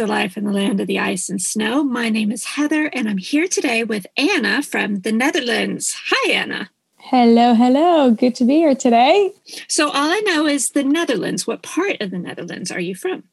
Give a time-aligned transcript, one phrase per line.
[0.00, 1.84] To Life in the Land of the Ice and Snow.
[1.84, 5.94] My name is Heather, and I'm here today with Anna from the Netherlands.
[6.06, 6.70] Hi, Anna.
[6.96, 8.10] Hello, hello.
[8.10, 9.30] Good to be here today.
[9.68, 11.46] So, all I know is the Netherlands.
[11.46, 13.24] What part of the Netherlands are you from?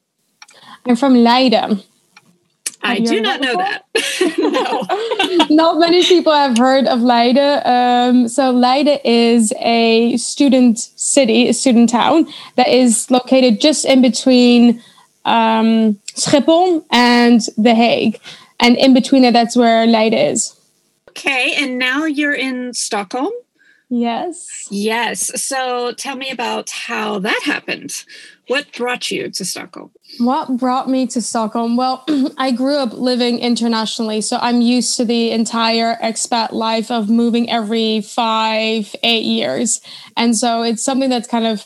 [0.84, 1.82] I'm from Leiden.
[2.82, 3.84] I do not know that.
[4.38, 5.46] no.
[5.50, 7.62] not many people have heard of Leiden.
[7.64, 14.02] Um, so Leiden is a student city, a student town that is located just in
[14.02, 14.82] between
[15.24, 18.20] um, Schiphol and The Hague.
[18.60, 20.54] And in between it, that's where Leiden is.
[21.10, 23.32] Okay, and now you're in Stockholm?
[23.90, 24.68] Yes.
[24.70, 25.42] Yes.
[25.42, 28.04] So tell me about how that happened.
[28.46, 29.90] What brought you to Stockholm?
[30.18, 31.76] What brought me to Stockholm?
[31.76, 32.04] Well,
[32.38, 37.50] I grew up living internationally, so I'm used to the entire expat life of moving
[37.50, 39.80] every five, eight years.
[40.16, 41.64] And so it's something that's kind of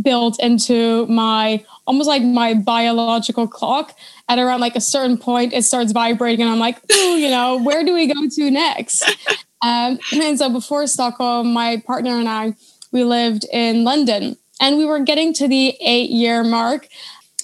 [0.00, 3.96] built into my almost like my biological clock.
[4.28, 7.62] At around like a certain point, it starts vibrating, and I'm like, ooh, you know,
[7.62, 9.04] where do we go to next?
[9.62, 12.54] Um, and so before Stockholm, my partner and I,
[12.92, 16.88] we lived in London and we were getting to the eight year mark,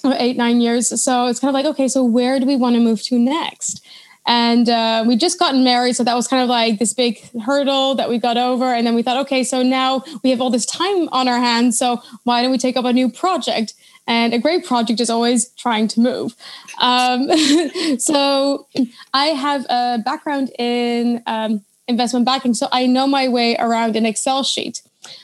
[0.05, 1.01] eight, nine years.
[1.01, 3.85] So it's kind of like, okay, so where do we want to move to next?
[4.25, 5.97] And uh, we just gotten married.
[5.97, 8.65] So that was kind of like this big hurdle that we got over.
[8.65, 11.77] And then we thought, okay, so now we have all this time on our hands.
[11.77, 13.73] So why don't we take up a new project?
[14.07, 16.35] And a great project is always trying to move.
[16.79, 17.29] Um,
[17.99, 18.67] so
[19.13, 22.53] I have a background in um, investment banking.
[22.53, 24.81] So I know my way around an Excel sheet.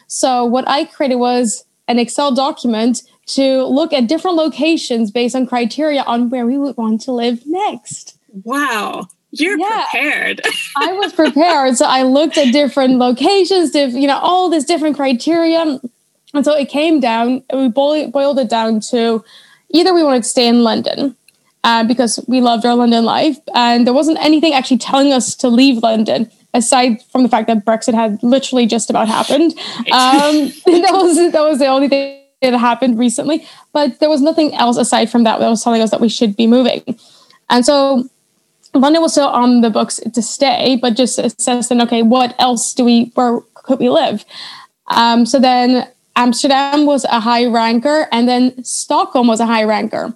[0.08, 5.46] So what I created was an Excel document to look at different locations based on
[5.46, 8.18] criteria on where we would want to live next.
[8.44, 9.08] Wow.
[9.32, 10.42] You're yeah, prepared.
[10.78, 11.78] I was prepared.
[11.78, 15.80] So I looked at different locations, you know, all this different criteria.
[16.34, 19.24] And so it came down, we boiled it down to
[19.70, 21.16] either we wanted to stay in London
[21.64, 25.50] uh, because we loved our London life, and there wasn't anything actually telling us to
[25.50, 29.52] leave London aside from the fact that Brexit had literally just about happened.
[29.92, 34.56] Um, that was that was the only thing that happened recently, but there was nothing
[34.56, 36.98] else aside from that that was telling us that we should be moving.
[37.50, 38.08] And so
[38.74, 42.86] London was still on the books to stay, but just assessing, okay, what else do
[42.86, 44.24] we, where could we live?
[44.88, 45.88] Um, so then
[46.20, 50.14] Amsterdam was a high ranker, and then Stockholm was a high ranker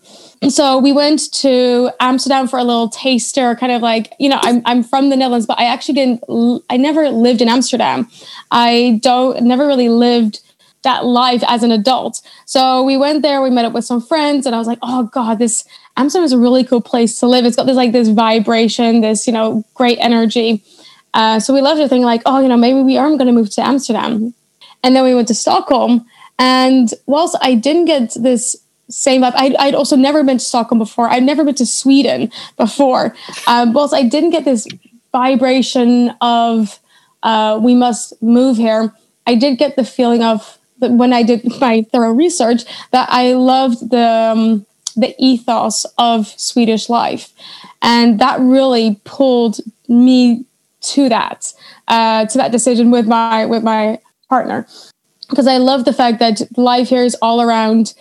[0.49, 4.61] so we went to Amsterdam for a little taster, kind of like, you know, I'm,
[4.65, 8.09] I'm from the Netherlands, but I actually didn't, I never lived in Amsterdam.
[8.51, 10.41] I don't, never really lived
[10.83, 12.21] that life as an adult.
[12.45, 15.03] So we went there, we met up with some friends, and I was like, oh
[15.13, 15.65] God, this
[15.95, 17.45] Amsterdam is a really cool place to live.
[17.45, 20.61] It's got this like this vibration, this, you know, great energy.
[21.13, 23.31] Uh, so we left it thinking like, oh, you know, maybe we are going to
[23.31, 24.33] move to Amsterdam.
[24.83, 26.05] And then we went to Stockholm.
[26.39, 28.57] And whilst I didn't get this
[28.89, 29.33] same vibe.
[29.35, 31.09] I'd, I'd, also never been to Stockholm before.
[31.09, 33.15] I'd never been to Sweden before.
[33.47, 34.67] Um, whilst I didn't get this
[35.11, 36.79] vibration of
[37.23, 38.93] uh, we must move here,
[39.25, 43.33] I did get the feeling of that when I did my thorough research that I
[43.33, 47.31] loved the um, the ethos of Swedish life,
[47.81, 50.45] and that really pulled me
[50.81, 51.51] to that
[51.87, 53.99] uh, to that decision with my with my
[54.33, 54.59] partner
[55.29, 57.93] because I love the fact that life here is all around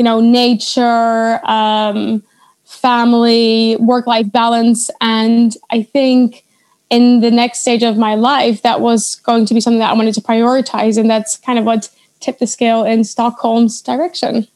[0.00, 2.22] you know, nature, um,
[2.64, 4.90] family, work life balance.
[5.02, 6.46] And I think
[6.88, 9.92] in the next stage of my life, that was going to be something that I
[9.92, 10.96] wanted to prioritize.
[10.96, 11.90] And that's kind of what
[12.20, 14.48] tipped the scale in Stockholm's direction.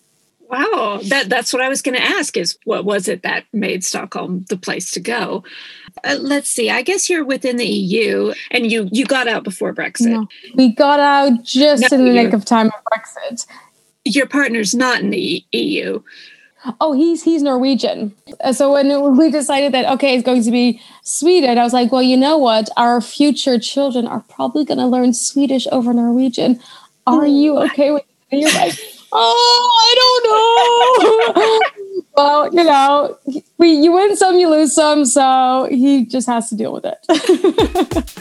[0.50, 3.84] Wow, that that's what I was going to ask is what was it that made
[3.84, 5.42] Stockholm the place to go?
[6.04, 6.70] Uh, let's see.
[6.70, 10.08] I guess you're within the EU and you you got out before Brexit.
[10.08, 13.46] No, we got out just no, in the nick of time of Brexit
[14.04, 16.02] your partner's not in the EU.
[16.80, 18.14] Oh, he's he's Norwegian.
[18.52, 22.02] So when we decided that okay, it's going to be Sweden, I was like, well,
[22.02, 22.70] you know what?
[22.76, 26.60] Our future children are probably going to learn Swedish over Norwegian.
[27.06, 28.04] Are you okay with?
[28.30, 28.38] It?
[28.38, 28.72] And you're like,
[29.14, 32.02] oh, I don't know.
[32.16, 33.18] well, you know,
[33.58, 36.98] we you win some, you lose some, so he just has to deal with it.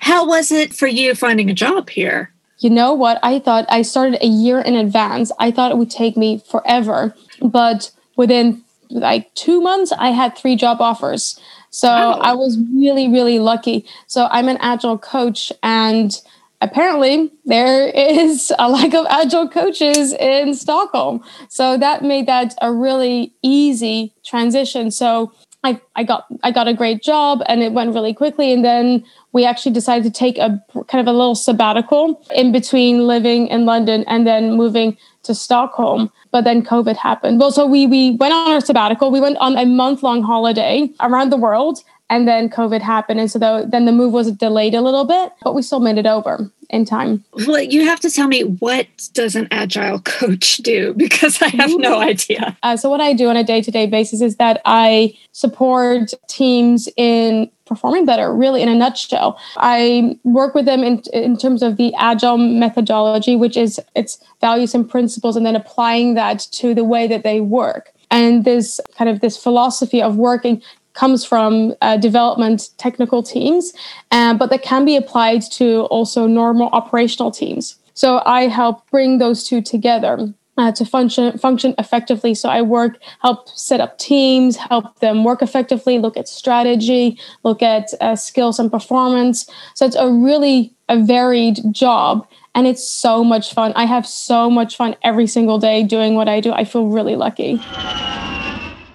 [0.00, 2.34] How was it for you finding a job here?
[2.64, 3.18] you know what?
[3.22, 5.30] I thought I started a year in advance.
[5.38, 7.14] I thought it would take me forever.
[7.42, 11.38] But within like two months, I had three job offers.
[11.68, 12.12] So wow.
[12.22, 13.84] I was really, really lucky.
[14.06, 16.18] So I'm an agile coach and
[16.64, 21.22] apparently there is a lack of agile coaches in Stockholm.
[21.48, 24.90] So that made that a really easy transition.
[24.90, 25.32] So
[25.62, 29.02] I, I got I got a great job and it went really quickly and then
[29.32, 33.64] we actually decided to take a kind of a little sabbatical in between living in
[33.64, 36.10] London and then moving to Stockholm.
[36.30, 37.40] But then COVID happened.
[37.40, 39.10] Well, so we we went on our sabbatical.
[39.10, 43.20] We went on a month long holiday around the world and then COVID happened.
[43.20, 45.98] And so the, then the move was delayed a little bit, but we still made
[45.98, 47.24] it over in time.
[47.46, 51.70] Well, you have to tell me what does an agile coach do because I have
[51.76, 52.56] no idea.
[52.62, 57.50] Uh, so what I do on a day-to-day basis is that I support teams in
[57.66, 61.94] performing better really in a nutshell i work with them in, in terms of the
[61.94, 67.06] agile methodology which is its values and principles and then applying that to the way
[67.06, 70.62] that they work and this kind of this philosophy of working
[70.94, 73.72] comes from uh, development technical teams,
[74.10, 77.76] uh, but that can be applied to also normal operational teams.
[77.94, 80.32] So I help bring those two together.
[80.56, 82.32] Uh, to function function effectively.
[82.32, 87.60] So I work, help set up teams, help them work effectively, look at strategy, look
[87.60, 89.50] at uh, skills and performance.
[89.74, 92.24] So it's a really a varied job,
[92.54, 93.72] and it's so much fun.
[93.74, 96.52] I have so much fun every single day doing what I do.
[96.52, 97.60] I feel really lucky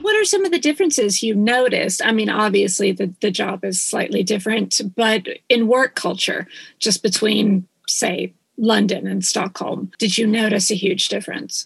[0.09, 2.03] what are some of the differences you noticed?
[2.03, 6.47] I mean, obviously the, the job is slightly different, but in work culture,
[6.79, 11.63] just between, say, London and Stockholm, did you notice a huge difference?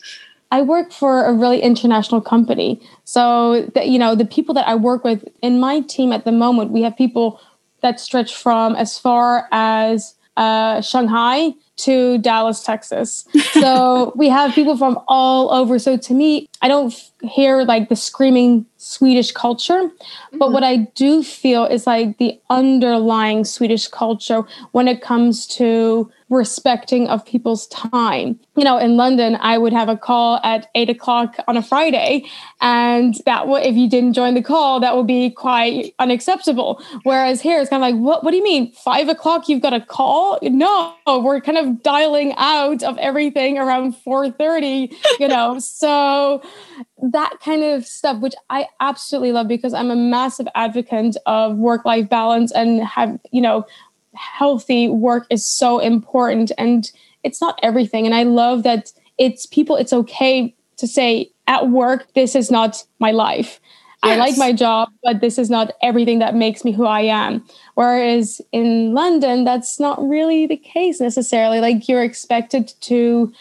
[0.51, 2.81] I work for a really international company.
[3.05, 6.33] So, the, you know, the people that I work with in my team at the
[6.33, 7.39] moment, we have people
[7.79, 13.25] that stretch from as far as uh, Shanghai to Dallas, Texas.
[13.53, 15.79] So we have people from all over.
[15.79, 19.89] So to me, I don't hear like the screaming Swedish culture,
[20.31, 20.53] but mm-hmm.
[20.53, 27.07] what I do feel is like the underlying Swedish culture when it comes to respecting
[27.07, 28.39] of people's time.
[28.55, 32.25] You know, in London, I would have a call at eight o'clock on a Friday,
[32.61, 36.81] and that would, if you didn't join the call, that would be quite unacceptable.
[37.03, 38.23] Whereas here, it's kind of like, what?
[38.23, 38.71] What do you mean?
[38.73, 39.47] Five o'clock?
[39.47, 40.39] You've got a call?
[40.41, 44.91] No, we're kind of dialing out of everything around four thirty.
[45.19, 46.41] You know, so
[47.01, 51.85] that kind of stuff, which I absolutely love because I'm a massive advocate of work
[51.85, 53.65] life balance and have you know
[54.15, 56.91] healthy work is so important and
[57.23, 58.05] it's not everything.
[58.05, 62.83] And i love that it's people it's okay to say at work this is not
[62.99, 63.59] my life.
[64.03, 64.13] Yes.
[64.13, 67.43] i like my job but this is not everything that makes me who i am.
[67.75, 71.59] Whereas in london that's not really the case necessarily.
[71.59, 73.33] Like you're expected to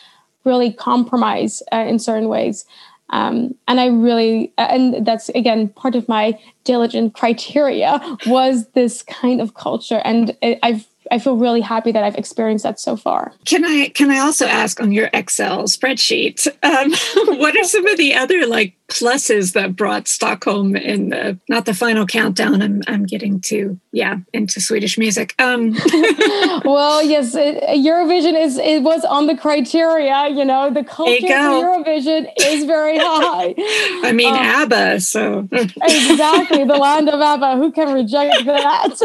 [0.44, 2.64] really compromise uh, in certain ways
[3.10, 9.40] um, and I really, and that's again part of my diligent criteria was this kind
[9.40, 10.00] of culture.
[10.04, 13.32] And I've I feel really happy that I've experienced that so far.
[13.44, 17.98] Can I can I also ask on your Excel spreadsheet, um, what are some of
[17.98, 22.60] the other like pluses that brought Stockholm in the not the final countdown?
[22.60, 25.34] I'm I'm getting to yeah into Swedish music.
[25.38, 25.72] Um.
[26.64, 30.28] well, yes, it, Eurovision is it was on the criteria.
[30.28, 33.54] You know, the culture of Eurovision is very high.
[34.06, 35.00] I mean, um, ABBA.
[35.00, 37.56] So exactly the land of ABBA.
[37.56, 38.98] Who can reject that?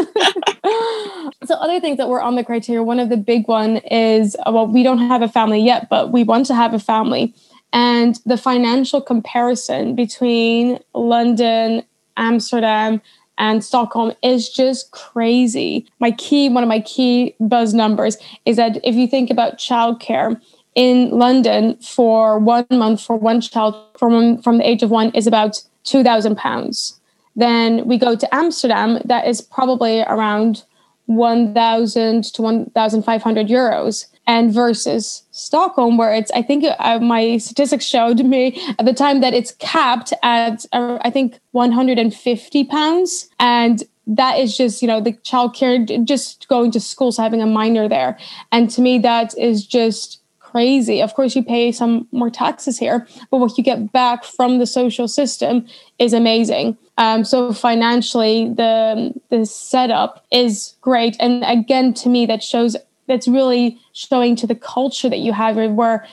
[1.46, 2.82] so other things that were on the criteria.
[2.82, 6.24] One of the big one is well, we don't have a family yet, but we
[6.24, 7.34] want to have a family.
[7.72, 11.82] And the financial comparison between London,
[12.16, 13.02] Amsterdam,
[13.36, 15.86] and Stockholm is just crazy.
[16.00, 20.40] My key, one of my key buzz numbers is that if you think about childcare
[20.74, 25.26] in London for one month for one child from, from the age of one is
[25.26, 27.00] about 2,000 pounds.
[27.36, 30.64] Then we go to Amsterdam, that is probably around
[31.08, 38.22] 1,000 to 1,500 euros and versus Stockholm, where it's, I think uh, my statistics showed
[38.24, 43.30] me at the time that it's capped at, uh, I think, 150 pounds.
[43.40, 47.46] And that is just, you know, the childcare, just going to school, so having a
[47.46, 48.18] minor there.
[48.52, 50.20] And to me, that is just
[50.50, 51.02] crazy.
[51.02, 54.66] Of course, you pay some more taxes here, but what you get back from the
[54.66, 55.66] social system
[55.98, 56.76] is amazing.
[56.96, 62.76] Um, so financially, the the setup is great, and again, to me, that shows
[63.06, 66.06] that's really showing to the culture that you have where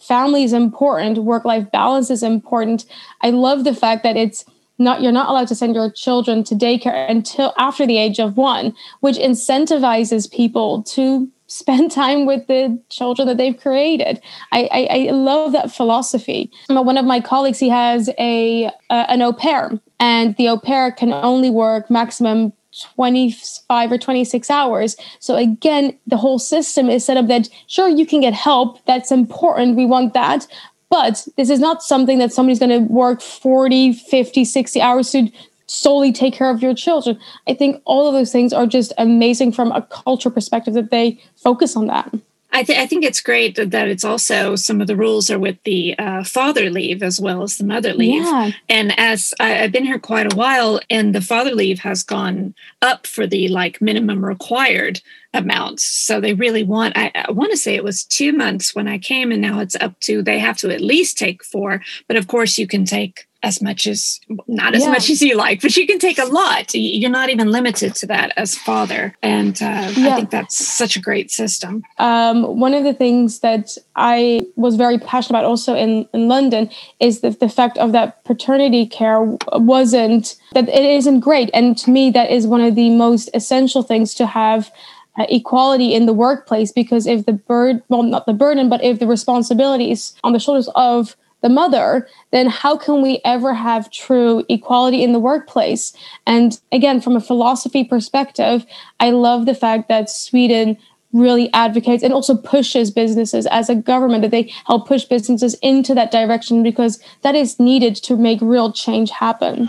[0.00, 2.84] family is important work life balance is important
[3.22, 4.44] i love the fact that it's
[4.78, 8.36] not you're not allowed to send your children to daycare until after the age of
[8.36, 14.20] one which incentivizes people to spend time with the children that they've created.
[14.52, 16.50] I i, I love that philosophy.
[16.68, 20.90] One of my colleagues he has a uh, an au pair and the au pair
[20.92, 22.52] can only work maximum
[22.94, 24.96] 25 or 26 hours.
[25.18, 29.12] So again, the whole system is set up that sure you can get help, that's
[29.12, 30.46] important, we want that,
[30.88, 35.30] but this is not something that somebody's going to work 40, 50, 60 hours to
[35.72, 37.18] solely take care of your children.
[37.48, 41.18] I think all of those things are just amazing from a culture perspective that they
[41.36, 42.12] focus on that.
[42.54, 45.56] I, th- I, think it's great that it's also some of the rules are with
[45.62, 48.24] the uh, father leave as well as the mother leave.
[48.24, 48.50] Yeah.
[48.68, 52.54] And as I, have been here quite a while, and the father leave has gone
[52.82, 55.00] up for the like minimum required
[55.32, 55.82] amounts.
[55.82, 58.98] So they really want, I, I want to say it was two months when I
[58.98, 61.80] came, and now it's up to, they have to at least take four.
[62.06, 64.90] But of course, you can take as much as not as yeah.
[64.90, 66.74] much as you like, but you can take a lot.
[66.74, 70.08] You're not even limited to that as father, and uh, yeah.
[70.08, 71.82] I think that's such a great system.
[71.98, 76.70] Um, one of the things that I was very passionate about also in, in London
[77.00, 79.22] is the, the fact of that paternity care
[79.52, 83.82] wasn't that it isn't great, and to me that is one of the most essential
[83.82, 84.70] things to have.
[85.18, 88.98] Uh, equality in the workplace because if the burden well not the burden but if
[88.98, 94.44] the responsibilities on the shoulders of the mother, then how can we ever have true
[94.48, 95.92] equality in the workplace?
[96.26, 98.64] And again, from a philosophy perspective,
[99.00, 100.78] I love the fact that Sweden
[101.12, 105.94] really advocates and also pushes businesses as a government that they help push businesses into
[105.94, 109.68] that direction because that is needed to make real change happen.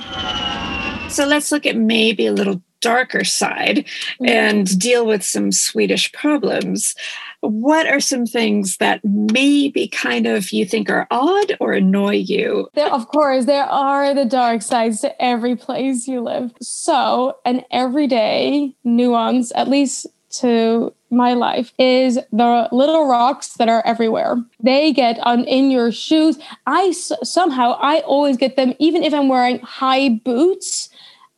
[1.09, 4.27] So let's look at maybe a little darker side mm-hmm.
[4.27, 6.95] and deal with some Swedish problems.
[7.39, 12.69] What are some things that maybe kind of you think are odd or annoy you?
[12.73, 16.53] There, of course, there are the dark sides to every place you live.
[16.61, 23.85] So, an everyday nuance, at least to my life is the little rocks that are
[23.85, 24.43] everywhere.
[24.59, 26.39] They get on in your shoes.
[26.65, 30.89] I somehow I always get them even if I'm wearing high boots.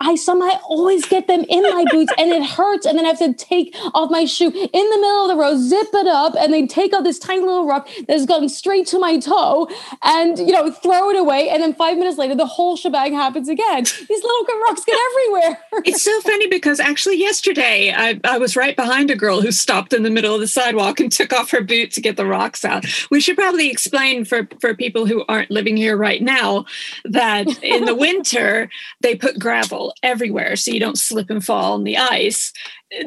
[0.01, 2.85] I somehow always get them in my boots and it hurts.
[2.85, 5.57] And then I have to take off my shoe in the middle of the road,
[5.57, 8.99] zip it up, and then take out this tiny little rock that's gone straight to
[8.99, 9.69] my toe
[10.03, 11.49] and, you know, throw it away.
[11.49, 13.83] And then five minutes later, the whole shebang happens again.
[13.83, 15.63] These little rocks get everywhere.
[15.85, 19.93] it's so funny because actually yesterday I, I was right behind a girl who stopped
[19.93, 22.65] in the middle of the sidewalk and took off her boot to get the rocks
[22.65, 22.85] out.
[23.11, 26.65] We should probably explain for, for people who aren't living here right now
[27.05, 28.69] that in the winter,
[29.01, 32.51] they put gravel everywhere so you don't slip and fall on the ice.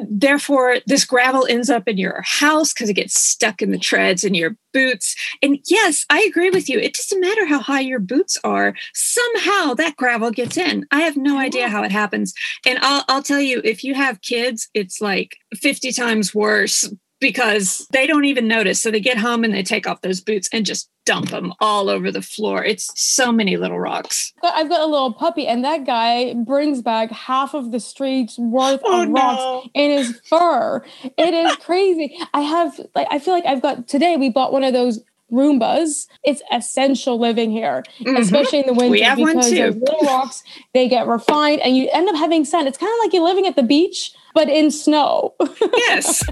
[0.09, 4.23] Therefore, this gravel ends up in your house because it gets stuck in the treads
[4.23, 5.15] in your boots.
[5.41, 6.79] And yes, I agree with you.
[6.79, 8.75] It doesn't matter how high your boots are.
[8.93, 10.85] Somehow that gravel gets in.
[10.91, 12.33] I have no idea how it happens.
[12.65, 17.87] And I'll, I'll tell you, if you have kids, it's like 50 times worse because
[17.91, 18.81] they don't even notice.
[18.81, 21.89] So they get home and they take off those boots and just dump them all
[21.89, 22.63] over the floor.
[22.63, 24.31] It's so many little rocks.
[24.43, 28.81] I've got a little puppy, and that guy brings back half of the street's worth
[28.83, 29.69] oh, of rocks no.
[29.73, 30.83] in his fur.
[31.03, 32.17] It is crazy.
[32.33, 34.17] I have like I feel like I've got today.
[34.17, 36.07] We bought one of those Roombas.
[36.23, 38.17] It's essential living here, mm-hmm.
[38.17, 38.91] especially in the winter.
[38.91, 39.79] We have because one too.
[39.79, 42.67] little rocks, they get refined, and you end up having sand.
[42.67, 45.35] It's kind of like you're living at the beach, but in snow.
[45.61, 46.23] yes.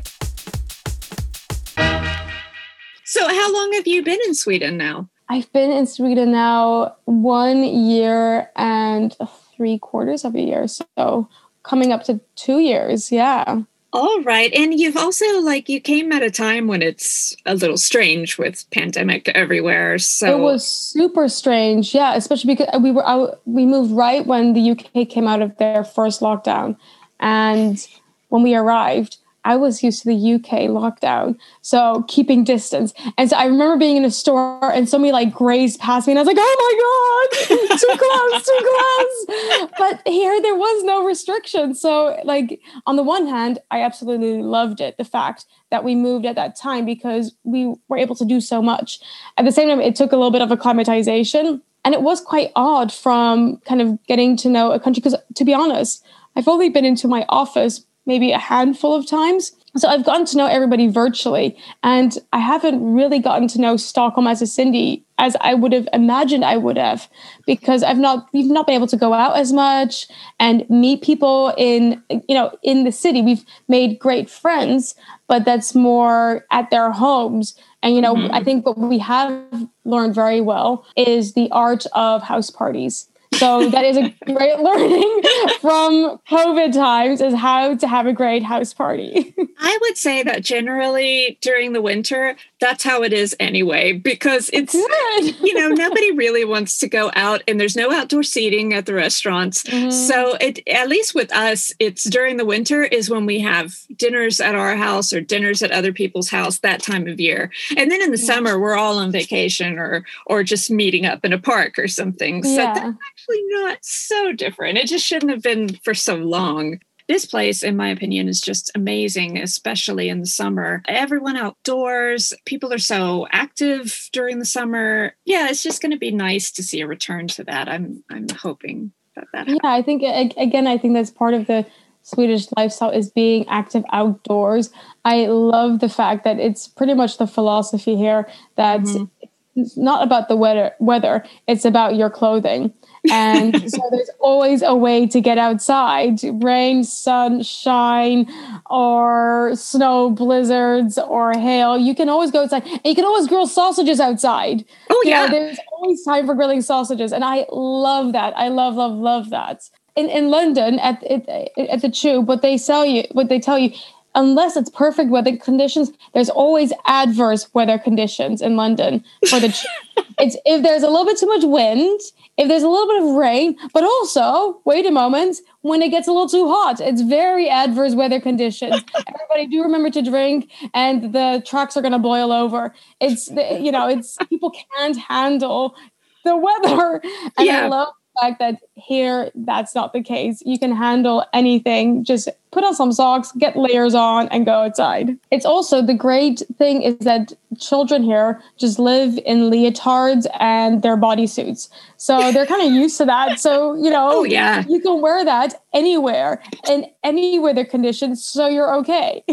[3.17, 5.09] So, how long have you been in Sweden now?
[5.27, 9.15] I've been in Sweden now one year and
[9.55, 10.67] three quarters of a year.
[10.67, 11.27] So,
[11.63, 13.12] coming up to two years.
[13.12, 13.62] Yeah.
[13.91, 14.53] All right.
[14.53, 18.69] And you've also like you came at a time when it's a little strange with
[18.69, 19.97] pandemic everywhere.
[19.97, 21.95] So It was super strange.
[21.95, 25.57] Yeah, especially because we were out, we moved right when the UK came out of
[25.57, 26.77] their first lockdown.
[27.19, 27.83] And
[28.29, 29.17] when we arrived,
[29.48, 32.94] I was used to the UK lockdown, so keeping distance.
[33.18, 36.20] And so I remember being in a store and somebody like grazed past me, and
[36.20, 41.06] I was like, "Oh my god, too close, too close!" But here there was no
[41.06, 41.75] restriction.
[41.75, 46.25] So, like on the one hand, I absolutely loved it, the fact that we moved
[46.25, 49.00] at that time because we were able to do so much.
[49.38, 51.62] At the same time, it took a little bit of acclimatization.
[51.86, 55.46] And it was quite odd from kind of getting to know a country because, to
[55.46, 56.04] be honest,
[56.36, 59.51] I've only been into my office maybe a handful of times.
[59.75, 64.25] So I've gotten to know everybody virtually, and I haven't really gotten to know Stockholm
[64.25, 67.07] as a city as I would have imagined I would have,
[67.45, 70.07] because I've not we've not been able to go out as much
[70.39, 73.21] and meet people in you know in the city.
[73.21, 74.95] We've made great friends,
[75.27, 77.55] but that's more at their homes.
[77.83, 78.33] And you know, mm-hmm.
[78.33, 83.07] I think what we have learned very well is the art of house parties.
[83.38, 85.22] So that is a great learning
[85.62, 89.34] from COVID times is how to have a great house party.
[89.60, 94.73] I would say that generally during the winter, that's how it is anyway because it's
[94.73, 98.93] you know nobody really wants to go out and there's no outdoor seating at the
[98.93, 99.91] restaurants mm-hmm.
[99.91, 104.39] so it at least with us it's during the winter is when we have dinners
[104.39, 108.01] at our house or dinners at other people's house that time of year and then
[108.01, 108.25] in the yeah.
[108.25, 112.43] summer we're all on vacation or or just meeting up in a park or something
[112.43, 112.73] so yeah.
[112.73, 117.63] that's actually not so different it just shouldn't have been for so long this place,
[117.63, 120.83] in my opinion, is just amazing, especially in the summer.
[120.87, 125.15] Everyone outdoors, people are so active during the summer.
[125.25, 127.69] Yeah, it's just going to be nice to see a return to that.
[127.69, 129.47] I'm I'm hoping that that.
[129.47, 130.03] Yeah, I think
[130.37, 131.65] again, I think that's part of the
[132.03, 134.69] Swedish lifestyle is being active outdoors.
[135.03, 139.27] I love the fact that it's pretty much the philosophy here that mm-hmm.
[139.55, 142.73] it's not about the weather weather, it's about your clothing.
[143.11, 148.27] And so there's always a way to get outside rain, sunshine,
[148.69, 151.77] or snow, blizzards, or hail.
[151.77, 154.65] You can always go outside and you can always grill sausages outside.
[154.89, 155.25] Oh, yeah.
[155.25, 157.11] You know, there's always time for grilling sausages.
[157.11, 158.35] And I love that.
[158.37, 159.69] I love, love, love that.
[159.95, 163.71] In, in London at, at the tube, what they sell you, what they tell you,
[164.17, 169.55] unless it's perfect weather conditions, there's always adverse weather conditions in London for the
[170.19, 172.01] it's if there's a little bit too much wind
[172.38, 176.07] if there's a little bit of rain, but also, wait a moment, when it gets
[176.07, 178.83] a little too hot, it's very adverse weather conditions.
[179.07, 182.75] Everybody do remember to drink and the trucks are going to boil over.
[183.01, 185.75] It's, you know, it's people can't handle
[186.24, 187.01] the weather.
[187.38, 187.65] And yeah.
[187.65, 190.41] I love fact that here that's not the case.
[190.45, 192.03] You can handle anything.
[192.03, 195.17] Just put on some socks, get layers on, and go outside.
[195.31, 200.97] It's also the great thing is that children here just live in leotards and their
[200.97, 201.69] bodysuits.
[201.97, 203.39] So they're kind of used to that.
[203.39, 204.63] So, you know, oh, yeah.
[204.67, 208.24] you can wear that anywhere in any weather conditions.
[208.24, 209.24] So you're okay.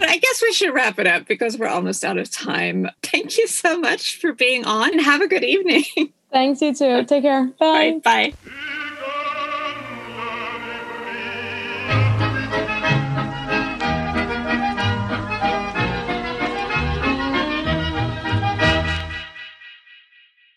[0.00, 2.88] I guess we should wrap it up because we're almost out of time.
[3.02, 5.84] Thank you so much for being on have a good evening.
[6.30, 7.04] Thanks, you too.
[7.04, 7.46] Take care.
[7.58, 8.00] Bye.
[8.04, 8.32] Bye.
[8.44, 8.84] bye.